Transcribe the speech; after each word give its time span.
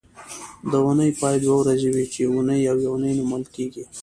د 0.71 0.73
اونۍ 0.85 1.11
پای 1.19 1.35
دوه 1.43 1.55
ورځې 1.61 1.89
وي 1.95 2.05
چې 2.13 2.21
اونۍ 2.33 2.61
او 2.71 2.77
یونۍ 2.87 3.11
نومول 3.19 3.43
کېږي 3.55 3.83